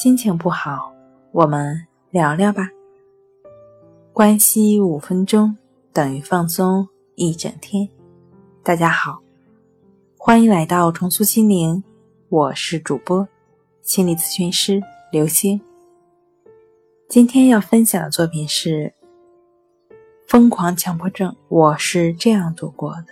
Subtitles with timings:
[0.00, 0.94] 心情不好，
[1.32, 2.70] 我们聊聊吧。
[4.12, 5.56] 关系五分钟
[5.92, 7.88] 等于放松一整天。
[8.62, 9.20] 大家好，
[10.16, 11.82] 欢迎来到重塑心灵，
[12.28, 13.26] 我是主播
[13.82, 14.80] 心理咨询师
[15.10, 15.60] 刘星。
[17.08, 18.94] 今天要分享的作品是
[20.28, 23.08] 《疯狂强迫症》，我是这样度过的。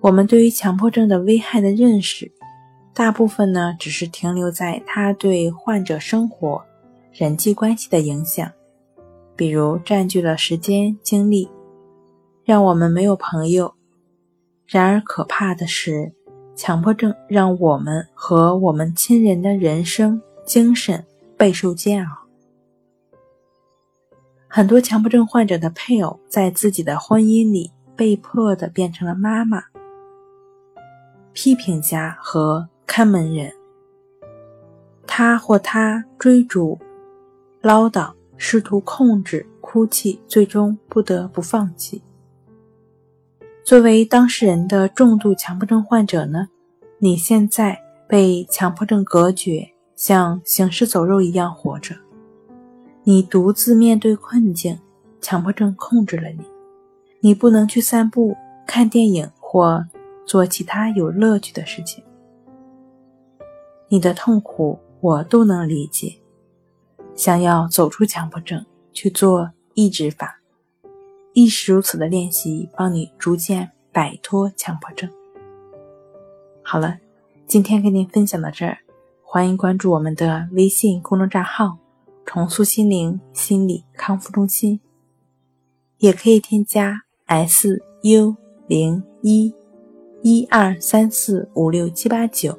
[0.00, 2.32] 我们对于强迫症的危害的认识。
[2.96, 6.64] 大部分呢，只是停留在他对患者生活、
[7.12, 8.50] 人际关系的影响，
[9.36, 11.46] 比如占据了时间精力，
[12.42, 13.74] 让我们没有朋友。
[14.64, 16.10] 然而，可怕的是，
[16.54, 21.04] 强迫症让我们和我们亲人的人生、精神
[21.36, 22.16] 备受煎熬。
[24.48, 29.62] 很多强迫症患者的配偶在自己的婚姻里被迫的变成了妈妈、
[31.34, 32.66] 批评家和。
[32.96, 33.52] 看门人，
[35.06, 36.78] 他或她追逐、
[37.60, 42.00] 唠叨，试图控制、哭泣，最终不得不放弃。
[43.62, 46.48] 作为当事人的重度强迫症患者呢？
[46.98, 51.94] 你现在被强迫症隔绝，像行尸走肉一样活着。
[53.04, 54.78] 你独自面对困境，
[55.20, 56.40] 强迫症控制了你。
[57.20, 58.34] 你不能去散步、
[58.66, 59.84] 看电影或
[60.24, 62.02] 做其他有乐趣的事情。
[63.88, 66.16] 你的痛苦我都能理解。
[67.14, 70.40] 想要走出强迫症，去做抑制法，
[71.32, 75.08] 亦是如此的练习，帮你逐渐摆脱强迫症。
[76.62, 76.98] 好了，
[77.46, 78.78] 今天跟您分享到这儿，
[79.22, 81.78] 欢迎关注我们的微信公众账号
[82.26, 84.80] “重塑心灵心理康复中心”，
[85.98, 89.54] 也可以添加 s u 零一
[90.22, 92.58] 一二三四五六七八九。